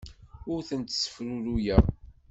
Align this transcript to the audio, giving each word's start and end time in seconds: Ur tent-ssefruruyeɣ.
Ur 0.51 0.59
tent-ssefruruyeɣ. 0.69 1.83